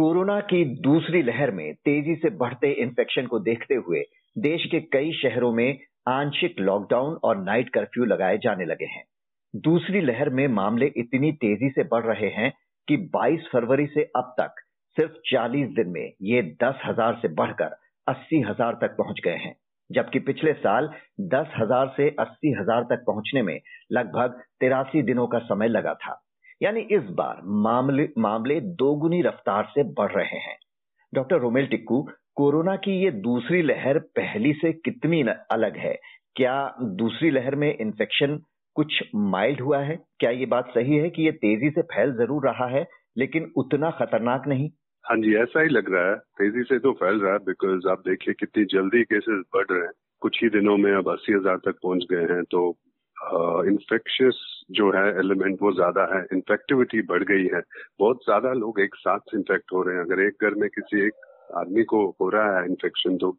[0.00, 3.98] Corona की दूसरी लहर में तेज़ी से बढ़ते इन्फेक्शन को देखते हुए
[4.36, 5.78] देश के कई शहरों में
[6.08, 9.02] आंशिक लॉकडाउन और नाइट कर्फ्यू लगाए जाने लगे हैं।
[9.54, 12.50] दूसरी लहर में मामले इतनी तेज़ी से बढ़ रहे हैं
[12.88, 14.62] कि 22 फरवरी से अब तक
[14.96, 17.76] सिर्फ़ 40 दिन में ये दस हज़ार से बढ़कर
[18.06, 19.54] अस्सी हज़ार तक पहुँच गए हैं,
[19.90, 20.90] जबकि पिछले साल
[21.28, 23.58] दस हज़ार से अस्सी हज़ार तक पहुँचने में
[23.92, 26.20] लगभग तिरासी दिनों का समय लगा था।
[26.60, 30.56] यानी इस बार मामले मामले दोगुनी रफ्तार से बढ़ रहे हैं।
[31.12, 32.00] डॉक्टर रोमेल टिक्कू,
[32.36, 35.94] कोरोना की ये दूसरी लहर पहली से कितनी अलग है?
[36.36, 38.38] क्या दूसरी लहर में इन्फेक्शन
[38.76, 39.98] कुछ माइल्ड हुआ है?
[40.18, 42.86] क्या ये बात सही है कि ये तेज़ी से फैल ज़रूर रहा है,
[43.18, 44.70] लेकिन उतना खतरनाक नहीं?
[45.04, 48.02] हाँ जी, ऐसा ही लग रहा है। तेज़ी से तो फैल रहा है बिकॉज़ आप
[48.08, 49.92] देखिए कितनी जल्दी केसेस बढ़ रहे हैं।
[50.22, 52.70] कुछ ही दिनों में अब अस्सी हज़ार तक पहुँच गए हैं तो
[53.68, 57.60] इन्फेक्शियस जो है एलिमेंट वो ज़्यादा है इन्फेक्टिविटी बढ़ गई है।
[58.00, 61.26] बहुत ज़्यादा लोग एक साथ इन्फेक्ट हो रहे हैं। अगर एक घर में किसी एक
[61.56, 63.36] आदमी को हो रहा है इन्फेक्शन तो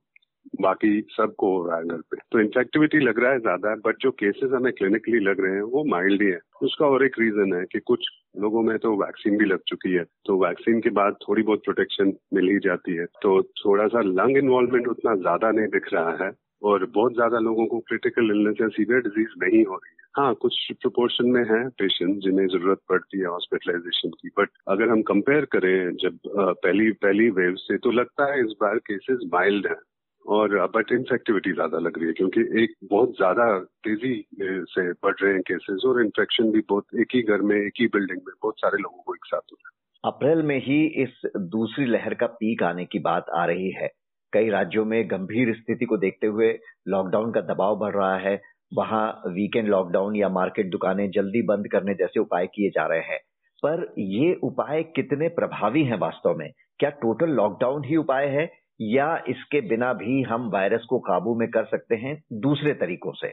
[0.61, 3.97] बाकी सबको हो रहा है घर पे। तो इन्फेक्टिविटी लग रहा है ज़्यादा है बट
[4.01, 7.53] जो केसेस हमें क्लिनिकली लग रहे हैं, वो माइल्ड ही है। उसका और एक रीजन
[7.53, 8.05] है कि कुछ
[8.39, 12.13] लोगों में तो वैक्सीन भी लग चुकी है। तो वैक्सीन के बाद थोड़ी बहुत प्रोटेक्शन
[12.33, 16.31] मिल ही जाती है। तो थोड़ा सा लंग इन्वॉल्वमेंट उतना ज़्यादा नहीं दिख रहा है।
[16.61, 20.33] और बहुत ज़्यादा लोगों को क्रिटिकल इलनेस या सीवियर डिज़ीज़ नहीं हो रही है। हाँ
[20.35, 25.45] कुछ प्रोपोर्शन में है पेशेंट जिन्हें ज़रूरत पड़ती है हॉस्पिटलाइजेशन की। बट अगर हम कंपेयर
[25.45, 29.79] करें जब पहली पहली वेव से तो लगता है इस बार केसेस माइल्ड हैं
[30.25, 35.33] और बट इन्फेक्टिविटी ज़्यादा लग रही है क्योंकि एक बहुत ज़्यादा तेज़ी से बढ़ रहे
[35.33, 38.59] हैं केसेस और इन्फेक्शन भी बहुत एक ही घर में, एक ही बिल्डिंग में बहुत
[38.59, 42.27] सारे लोगों को एक साथ हो रहा है। अप्रैल में ही इस दूसरी लहर का
[42.27, 43.89] पीक आने की बात आ रही है।
[44.33, 46.51] कई राज्यों में गंभीर स्थिति को देखते हुए
[46.87, 48.39] लॉकडाउन का दबाव बढ़ रहा है।
[48.71, 53.19] वहाँ वीकेंड लॉकडाउन या मार्केट दुकानें जल्दी बंद करने जैसे उपाय किए जा रहे हैं।
[53.63, 56.49] पर ये उपाय कितने प्रभावी हैं वास्तव में?
[56.79, 58.49] क्या टोटल लॉकडाउन ही उपाय है
[58.79, 63.27] या इसके बिना भी हम वायरस को काबू में कर सकते हैं दूसरे तरीकों से?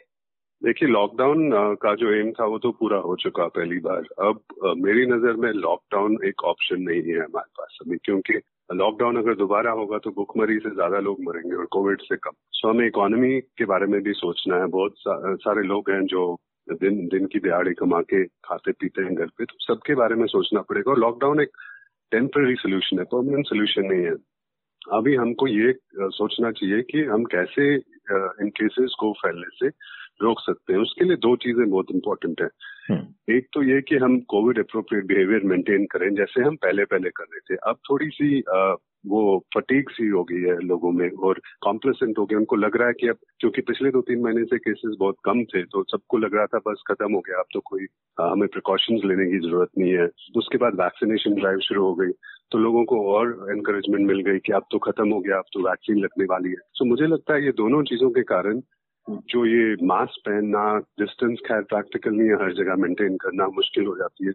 [0.62, 1.50] देखिए लॉकडाउन
[1.82, 4.41] का जो एम था वो तो पूरा हो चुका पहली बार। अब
[4.78, 9.70] मेरी नज़र में लॉकडाउन एक ऑप्शन नहीं है हमारे पास अभी, क्योंकि लॉकडाउन अगर दोबारा
[9.72, 13.64] होगा तो भुखमरी से ज़्यादा लोग मरेंगे और कोविड से कम। सो हमें इकोनॉमी के
[13.64, 16.36] बारे में भी सोचना है। बहुत सा, सारे लोग हैं जो
[16.80, 20.26] दिन दिन की दिहाड़ी कमा के खाते पीते हैं घर पे तो सबके बारे में
[20.26, 21.56] सोचना पड़ेगा। और लॉकडाउन एक
[22.12, 24.14] टेम्पररी सोल्यूशन है परमानेंट सोल्यूशन नहीं है।
[24.92, 25.72] अभी हमको ये
[26.18, 29.68] सोचना चाहिए कि हम कैसे इन केसेस को फैलने से
[30.22, 32.48] रोक सकते हैं। उसके लिए दो चीज़ें बहुत इंपॉर्टेंट है।
[32.90, 37.10] हम्म। एक तो ये कि हम कोविड अप्रोप्रिएट बिहेवियर मेंटेन करें जैसे हम पहले पहले
[37.10, 38.74] कर रहे थे। अब थोड़ी सी आ,
[39.06, 39.20] वो
[39.54, 42.94] फटीक सी हो गई है लोगों में और कॉम्प्लेसेंट हो गया उनको लग रहा है
[43.00, 46.34] कि अब क्योंकि पिछले दो तीन महीने से केसेस बहुत कम थे तो सबको लग
[46.34, 47.86] रहा था बस खत्म हो गया। अब तो कोई
[48.18, 52.10] आ, हमें प्रिकॉशंस लेने की ज़रूरत नहीं है। उसके बाद वैक्सीनेशन ड्राइव शुरू हो गई
[52.52, 55.68] तो लोगों को और एनकरेजमेंट मिल गई कि अब तो खत्म हो गया अब तो
[55.68, 58.60] वैक्सीन लगने वाली है। तो मुझे लगता है ये दोनों चीज़ों के कारण
[59.08, 60.62] जो ये मास्क पहनना
[61.00, 64.32] डिस्टेंस खैर प्रैक्टिकल नहीं है, हर जगह मेंटेन करना मुश्किल हो जाती है।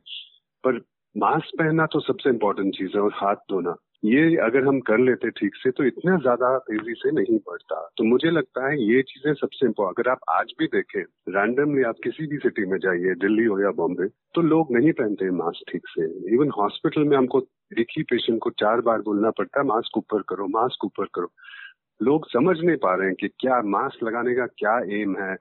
[0.63, 0.81] पर
[1.15, 3.75] मास्क पहनना तो सबसे इम्पोर्टेंट चीज़ है और हाथ धोना।
[4.05, 8.03] ये अगर हम कर लेते ठीक से तो इतना ज़्यादा तेज़ी से नहीं बढ़ता। तो
[8.03, 11.01] मुझे लगता है ये चीज़ें सबसे इम्पोर्टेंट अगर आप आज भी देखें
[11.33, 15.29] रैंडमली आप किसी भी सिटी में जाइए, दिल्ली हो या बॉम्बे तो लोग नहीं पहनते
[15.33, 17.45] मास्क ठीक से। इवन हॉस्पिटल में हमको
[17.79, 21.31] एक ही पेशेंट को चार बार बोलना पड़ता है मास्क ऊपर करो मास्क ऊपर करो।
[22.03, 25.33] लोग समझ नहीं पा रहे हैं कि क्या मास्क लगाने का क्या एम है।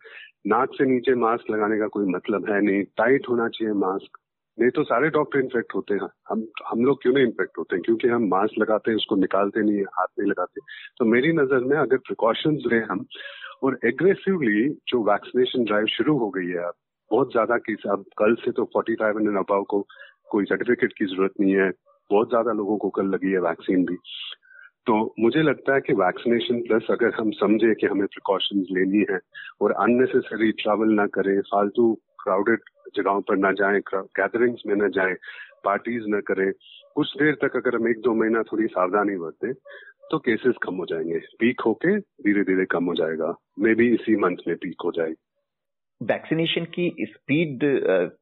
[0.47, 4.19] नाक से नीचे मास्क लगाने का कोई मतलब है नहीं। टाइट होना चाहिए मास्क
[4.59, 7.77] नहीं तो सारे डॉक्टर इन्फेक्ट होते हैं। हम हम लोग क्यों नहीं इन्फेक्ट होते?
[7.77, 10.61] हैं क्योंकि हम मास्क लगाते हैं, उसको निकालते नहीं है, हाथ नहीं लगाते।
[10.99, 13.05] तो मेरी नज़र में अगर प्रिकॉशंस लें हम,
[13.63, 16.75] और एग्रेसिवली जो वैक्सीनेशन ड्राइव शुरू हो गई है अब,
[17.11, 19.81] बहुत ज़्यादा केस अब कल से तो फोर्टी फाइव एंड अबाव को
[20.31, 21.71] कोई सर्टिफिकेट की ज़रूरत नहीं है।
[22.11, 23.97] बहुत ज़्यादा लोगों को कल लगी है वैक्सीन भी।
[24.87, 29.19] तो मुझे लगता है कि वैक्सीनेशन प्लस अगर हम समझे कि हमें प्रिकॉशंस लेनी है
[29.63, 32.61] और अननेसेसरी ट्रैवल ना करें, फालतू क्राउडेड
[32.97, 35.15] जगहों पर ना जाएँ गैदरिंग्स में ना जाएँ
[35.65, 36.51] पार्टीज़ ना करें,
[36.97, 39.53] कुछ देर तक अगर हम एक दो महीना थोड़ी सावधानी बरतें
[40.11, 44.17] तो केसेस कम हो जाएँगे। पीक होके धीरे धीरे कम हो जाएगा। मे बी इसी
[44.25, 45.15] मंथ में पीक हो जाएगी
[46.01, 47.61] वैक्सीनेशन की स्पीड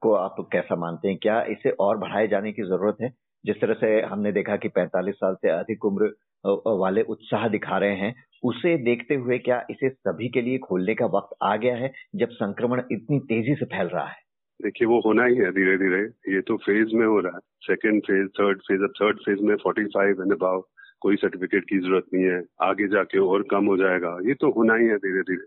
[0.02, 1.17] को आप कैसा मानते हैं?
[1.23, 3.12] क्या इसे और बढ़ाए जाने की ज़रूरत है?
[3.44, 6.11] जिस तरह से हमने देखा कि 45 साल से अधिक उम्र
[6.44, 8.14] वाले उत्साह दिखा रहे हैं।
[8.44, 12.28] उसे देखते हुए क्या इसे सभी के लिए खोलने का वक्त आ गया है जब
[12.28, 14.16] संक्रमण इतनी तेज़ी से फैल रहा है?
[14.62, 16.02] देखिए, वो होना ही है धीरे धीरे
[16.34, 19.56] ये तो फ़ेज़ में हो रहा है। सेकेंड फ़ेज़ थर्ड फ़ेज़ अब थर्ड फ़ेज़ में
[19.56, 20.64] फोर्टी फाइव एंड अबाव
[21.00, 24.75] कोई सर्टिफिकेट की ज़रूरत नहीं है। आगे जाके और कम हो जाएगा। ये तो होना
[24.75, 25.46] ही है धीरे धीरे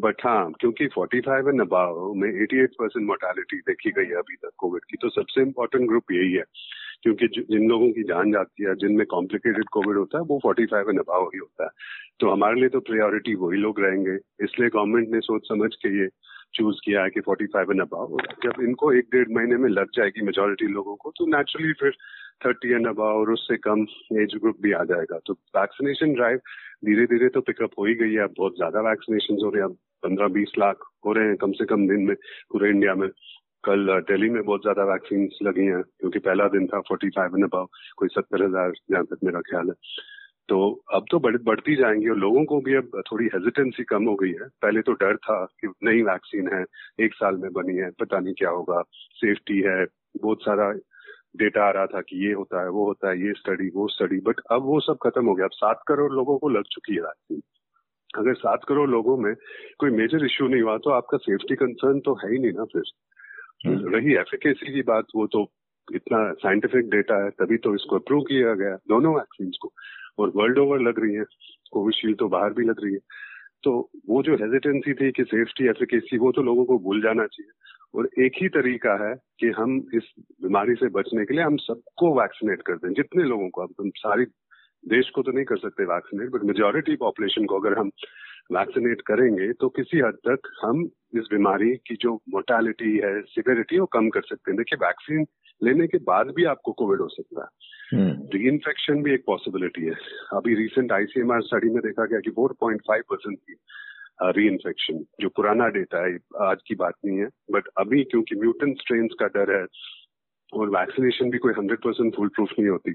[0.00, 4.50] बट हाँ क्योंकि 45 एंड अबाव में 88 परसेंट मोर्टेलिटी देखी गई है अभी तक
[4.58, 6.44] कोविड की। तो सबसे इम्पोर्टेंट ग्रुप यही है।
[7.02, 11.00] क्योंकि जिन लोगों की जान जाती है, जिनमें कॉम्प्लिकेटेड कोविड होता है, वो 45 एंड
[11.00, 11.70] अभाव ही होता है।
[12.20, 14.14] तो हमारे लिए तो प्रायोरिटी वही लोग रहेंगे।
[14.44, 16.08] इसलिए गवर्नमेंट ने सोच समझ के ये
[16.54, 20.24] चूज़ किया है कि 45 एंड अबाव जब इनको एक डेढ़ महीने में लग जाएगी
[20.26, 21.96] मेजोरिटी लोगों को तो नेचुरली फिर
[22.46, 23.86] 30 एंड अबाव और उससे कम
[24.22, 26.40] एज ग्रुप भी आ जाएगा। तो वैक्सीनेशन ड्राइव
[26.84, 29.68] धीरे धीरे तो पिकअप हो ही गई है। अब बहुत ज़्यादा वैक्सीनेशन हो रहे हैं।
[29.68, 32.14] अब पंद्रह बीस लाख हो रहे हैं कम से कम दिन में
[32.52, 33.08] पूरे इंडिया में।
[33.66, 37.44] कल दिल्ली में बहुत ज़्यादा वैक्सीन लगी हैं क्योंकि पहला दिन था फोर्टी फाइव एंड
[37.44, 39.74] अबाव कोई सत्तर हज़ार जहाँ तक मेरा ख्याल है।
[40.48, 40.58] तो
[40.94, 44.32] अब तो बढ़, बढ़ती जाएँगी और लोगों को भी अब थोड़ी हेजिटेंसी कम हो गई
[44.32, 46.64] है। पहले तो डर था कि नई वैक्सीन है
[47.04, 48.82] एक साल में बनी है पता नहीं क्या होगा।
[49.14, 49.84] सेफ्टी है
[50.22, 50.70] बहुत सारा
[51.36, 54.20] डेटा आ रहा था कि ये होता है वो होता है ये स्टडी वो स्टडी
[54.26, 57.02] बट अब वो सब खत्म हो गया। अब सात करोड़ लोगों को लग चुकी है
[57.02, 57.42] वैक्सीन
[58.10, 59.34] अगर सात करोड़ लोगों में
[59.78, 62.82] कोई मेजर इश्यू नहीं हुआ तो आपका सेफ्टी कंसर्न तो है ही नहीं ना फिर।
[63.66, 65.52] रही एफिकेसी की बात, वो तो
[65.94, 69.72] इतना साइंटिफिक डेटा है, तभी तो इसको अप्रूव किया गया दोनों वैक्सीन को।
[70.18, 71.24] और वर्ल्ड ओवर लग रही है
[71.72, 72.98] कोविशील्ड तो बाहर भी लग रही है।
[73.62, 77.50] तो वो जो हेजिटेंसी थी कि सेफ्टी एफिकेसी वो तो लोगों को भूल जाना चाहिए।
[77.94, 80.02] और एक ही तरीका है कि हम इस
[80.42, 83.90] बीमारी से बचने के लिए हम सबको वैक्सीनेट कर दें, जितने लोगों को। अब हम
[83.96, 84.24] सारी
[84.84, 87.90] देश को तो नहीं कर सकते वैक्सीनेट बट मेजोरिटी पॉपुलेशन को अगर हम
[88.52, 90.84] वैक्सीनेट करेंगे तो किसी हद तक हम
[91.14, 95.26] इस बीमारी की जो मोर्टेलिटी है सिवियरिटी वो कम कर सकते हैं। देखिए वैक्सीन
[95.62, 97.48] लेने के बाद भी आपको कोविड हो सकता है।
[97.94, 99.94] री हम्म। इन्फेक्शन भी एक पॉसिबिलिटी है।
[100.32, 103.54] अभी रिसेंट आईसीएमआर स्टडी में देखा गया कि 4.5 परसेंट की
[104.22, 108.78] री इन्फेक्शन जो पुराना डेटा है आज की बात नहीं है। बट अभी क्योंकि म्यूटेंट
[108.78, 109.66] स्ट्रेन का डर है
[110.52, 112.94] और वैक्सीनेशन भी कोई हंड्रेड परसेंट फुल प्रूफ नहीं होती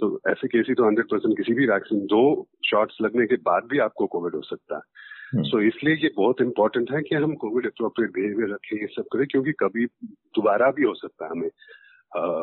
[0.00, 3.78] तो ऐसे केसी तो हंड्रेड परसेंट किसी भी वैक्सीन दो शॉट्स लगने के बाद भी
[3.78, 7.34] आपको कोविड हो सकता है। सो हम्म। so, इसलिए ये बहुत इंपॉर्टेंट है कि हम
[7.34, 11.50] कोविड अप्रोप्रिएट बिहेवियर रखें ये सब करें क्योंकि कभी दोबारा भी हो सकता है हमें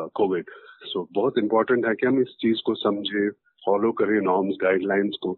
[0.08, 0.44] कोविड
[0.82, 3.30] सो so, बहुत इंपॉर्टेंट है कि हम इस चीज़ को समझे
[3.66, 5.36] फॉलो करें नॉर्म्स गाइडलाइंस को।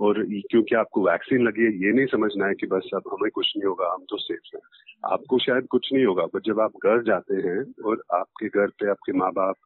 [0.00, 3.52] और क्योंकि आपको वैक्सीन लगी है, ये नहीं समझना है कि बस अब हमें कुछ
[3.56, 4.60] नहीं होगा, हम तो सेफ़ हैं।
[5.04, 8.90] आपको शायद कुछ नहीं होगा बट जब आप घर जाते हैं और आपके घर पे
[8.90, 9.56] आपके माँ बाप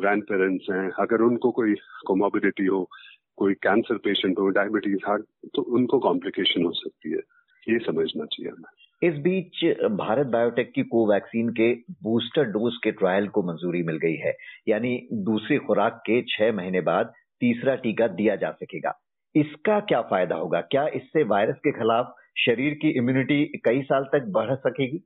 [0.00, 1.74] ग्रैंड पेरेंट्स हैं, अगर उनको कोई
[2.06, 2.88] कोमोबिडिटी हो,
[3.36, 5.24] कोई कैंसर पेशेंट हो डायबिटीज़ हार्ट
[5.54, 7.20] तो उनको कॉम्प्लिकेशन हो सकती है।
[7.66, 9.64] ये समझना चाहिए हमें। इस बीच
[9.98, 11.72] भारत बायोटेक की कोवैक्सीन के
[12.02, 14.36] बूस्टर डोज के ट्रायल को मंजूरी मिल गई है,
[14.68, 18.98] यानी दूसरी खुराक के छह महीने बाद तीसरा टीका दिया जा सकेगा।
[19.34, 20.60] इसका क्या फ़ायदा होगा?
[20.62, 24.98] क्या इससे वायरस के खिलाफ शरीर की इम्यूनिटी कई साल तक बढ़ सकेगी?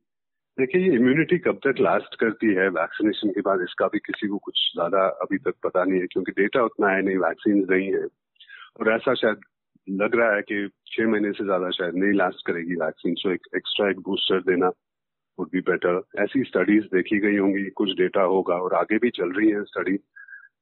[0.58, 2.68] देखिए ये इम्यूनिटी कब तक लास्ट करती है?
[2.70, 6.32] वैक्सीनेशन के बाद इसका भी किसी को कुछ ज़्यादा अभी तक पता नहीं है, क्योंकि
[6.32, 8.04] डेटा उतना है नहीं वैक्सीन नहीं है।
[8.80, 9.40] और ऐसा शायद
[9.88, 13.46] लग रहा है कि छह महीने से ज़्यादा शायद नहीं लास्ट करेगी वैक्सीन सो एक
[13.56, 14.68] एक्स्ट्रा एक बूस्टर देना
[15.38, 19.32] वुड बी बेटर ऐसी स्टडीज़ देखी गई होंगी, कुछ डेटा होगा और आगे भी चल
[19.32, 19.96] रही है स्टडी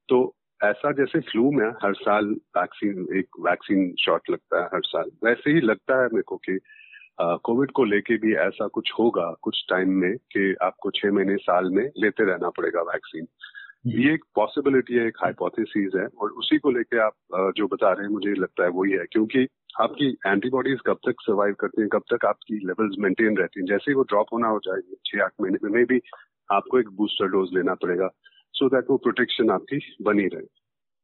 [0.09, 0.25] तो
[0.61, 5.51] ऐसा जैसे फ्लू में हर साल वैक्सीन एक वैक्सीन शॉट लगता है हर साल। वैसे
[5.51, 6.59] ही लगता है मेरे को कि
[7.21, 11.71] कोविड को लेके भी ऐसा कुछ होगा कुछ टाइम में कि आपको छह महीने साल
[11.71, 13.27] में लेते रहना पड़ेगा वैक्सीन।
[13.87, 18.07] ये एक पॉसिबिलिटी है एक हाइपोथेसिस है और उसी को लेके आप जो बता रहे
[18.07, 19.47] हैं मुझे लगता है वही है क्योंकि
[19.81, 23.91] आपकी एंटीबॉडीज कब तक सर्वाइव करती हैं कब तक आपकी लेवल्स मेंटेन रहती हैं। जैसे
[23.91, 26.01] ही वो ड्रॉप होना हो जाएगी छह आठ महीने में भी
[26.49, 28.09] आपको एक बूस्टर डोज लेना पड़ेगा।
[28.55, 30.47] सो दैट वो प्रोटेक्शन आपकी बनी रहे।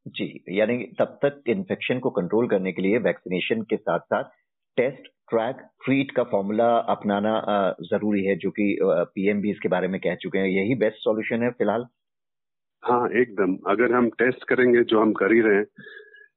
[0.05, 4.29] जी यानी तब तक इन्फेक्शन को कंट्रोल करने के लिए वैक्सीनेशन के साथ साथ
[4.77, 7.33] टेस्ट ट्रैक ट्रीट का फॉर्मूला अपनाना
[7.83, 11.43] ज़रूरी है जो कि पीएम भी इसके बारे में कह चुके हैं। यही बेस्ट सॉल्यूशन
[11.43, 11.85] है फ़िलहाल।
[12.83, 15.65] हाँ एकदम। अगर हम टेस्ट करेंगे जो हम कर ही रहे हैं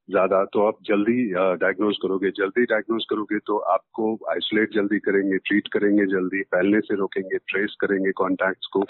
[0.09, 1.23] ज़्यादा तो आप जल्दी
[1.61, 6.97] डायग्नोज करोगे। जल्दी डायग्नोज करोगे तो आपको आइसोलेट जल्दी करेंगे ट्रीट करेंगे जल्दी फैलने से
[6.97, 8.85] रोकेंगे ट्रेस करेंगे कॉन्टैक्ट्स को।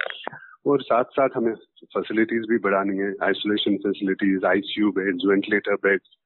[0.66, 1.54] और साथ साथ हमें
[1.94, 6.16] फैसिलिटीज़ भी बढ़ानी है isolation facilities ICU beds ventilator beds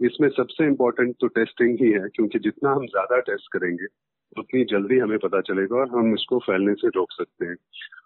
[0.00, 3.86] इसमें सबसे इम्पोर्टेंट तो टेस्टिंग ही है, क्योंकि जितना हम ज़्यादा टेस्ट करेंगे,
[4.38, 7.56] उतनी जल्दी हमें पता चलेगा और हम इसको फैलने से रोक सकते हैं।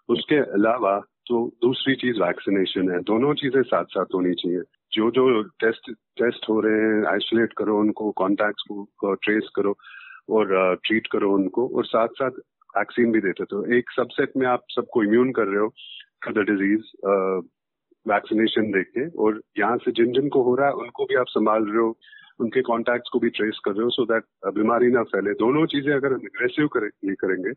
[0.09, 0.97] उसके अलावा
[1.27, 4.61] तो दूसरी चीज़ वैक्सीनेशन है। दोनों चीज़ें साथ साथ होनी चाहिए।
[4.93, 9.75] जो जो टेस्ट टेस्ट हो रहे हैं आइसोलेट करो उनको कॉन्टैक्ट को ट्रेस करो
[10.29, 12.41] और ट्रीट करो उनको और साथ साथ
[12.77, 15.67] वैक्सीन भी देते तो एक सबसेट में आप सबको इम्यून कर रहे हो
[16.25, 16.91] फॉर द डिज़ीज़
[18.05, 21.65] वैक्सीनेशन देके और यहाँ से जिन जिन को हो रहा है उनको भी आप संभाल
[21.65, 21.95] रहे हो
[22.39, 24.23] उनके कॉन्टैक्ट्स को भी ट्रेस कर रहे हो सो दैट
[24.55, 27.51] बीमारी ना फैले। दोनों चीज़ें अगर हम एग्रेसिव करेंगे करेंगे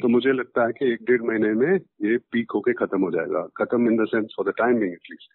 [0.00, 3.46] तो मुझे लगता है कि एक डेढ़ महीने में ये पीक होके खत्म हो जाएगा।
[3.56, 5.30] खत्म in the sense for the timing at least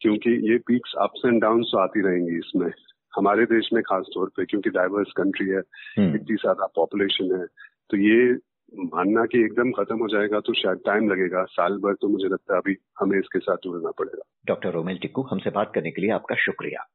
[0.00, 2.70] क्योंकि ये पीक्स अप्स एंड डाउन तो आती रहेंगी इसमें
[3.12, 5.62] हमारे देश में खास तौर पे क्योंकि डाइवर्स कंट्री है
[5.98, 7.46] हम्म। इतनी ज़्यादा पॉपुलेशन है
[7.90, 8.32] तो ये
[8.74, 12.54] मानना कि एकदम खत्म हो जाएगा तो शायद टाइम लगेगा। साल भर तो मुझे लगता
[12.54, 16.10] है अभी हमें इसके साथ जुड़ना पड़ेगा। डॉक्टर रोमेल टिक्कू, हमसे बात करने के लिए
[16.10, 16.86] आपका शुक्रिया।